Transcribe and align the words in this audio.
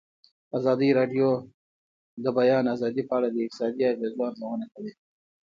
ازادي 0.57 0.89
راډیو 0.99 1.29
د 1.41 1.43
د 2.23 2.25
بیان 2.37 2.65
آزادي 2.75 3.03
په 3.09 3.13
اړه 3.17 3.27
د 3.31 3.35
اقتصادي 3.43 3.81
اغېزو 3.91 4.19
ارزونه 4.27 4.65
کړې. 4.73 4.91